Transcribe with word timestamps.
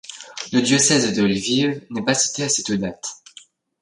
Le 0.51 0.61
diocèse 0.63 1.15
de 1.15 1.23
Lviv 1.23 1.83
n'est 1.91 2.03
pas 2.03 2.15
cité 2.15 2.41
à 2.45 2.49
cette 2.49 2.71
date. 2.71 3.17